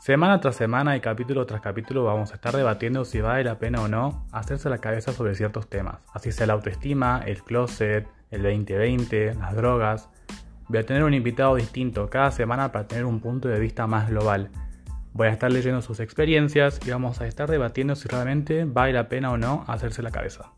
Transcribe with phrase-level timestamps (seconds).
[0.00, 3.82] Semana tras semana y capítulo tras capítulo vamos a estar debatiendo si vale la pena
[3.82, 8.42] o no hacerse la cabeza sobre ciertos temas, así sea la autoestima, el closet, el
[8.42, 10.08] 2020, las drogas.
[10.68, 14.08] Voy a tener un invitado distinto cada semana para tener un punto de vista más
[14.08, 14.48] global.
[15.12, 19.10] Voy a estar leyendo sus experiencias y vamos a estar debatiendo si realmente vale la
[19.10, 20.50] pena o no hacerse la cabeza.